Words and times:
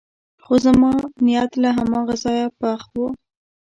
خو 0.43 0.53
زما 0.65 0.91
نیت 1.25 1.51
له 1.63 1.69
هماغه 1.77 2.15
ځایه 2.23 2.47
پخ 2.59 2.81
و. 2.93 2.93